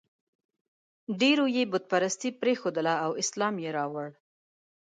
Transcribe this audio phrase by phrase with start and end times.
[1.19, 4.09] ډېرو یې بت پرستي پرېښودله او اسلام یې راوړ.